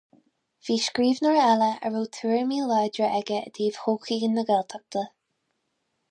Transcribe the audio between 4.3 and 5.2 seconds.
na Gaeltachta.